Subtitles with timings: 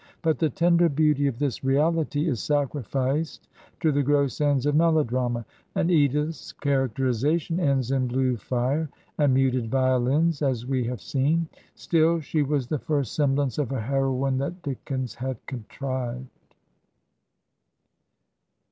[0.23, 3.47] But the tender beauty of this reaUty is sacrificed
[3.81, 9.69] to the gross ends of melodrama, and Edith's characterization ends in blue fire and muted
[9.69, 11.47] violins, as we have seen.
[11.75, 16.25] Still, she was the first semblfiuice of a heroine that Dickens had contrived.